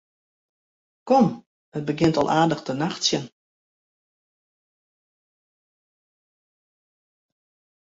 [1.09, 1.25] Kom,
[1.77, 3.25] it begjint al aardich te nachtsjen.